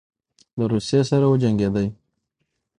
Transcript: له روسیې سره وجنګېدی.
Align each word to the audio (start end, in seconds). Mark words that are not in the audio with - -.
له 0.57 0.63
روسیې 0.71 0.99
سره 1.09 1.25
وجنګېدی. 1.31 1.87